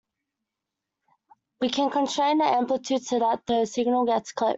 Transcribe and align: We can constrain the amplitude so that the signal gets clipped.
We 1.59 1.69
can 1.69 1.91
constrain 1.91 2.39
the 2.39 2.45
amplitude 2.45 3.03
so 3.03 3.19
that 3.19 3.45
the 3.45 3.67
signal 3.67 4.07
gets 4.07 4.31
clipped. 4.31 4.49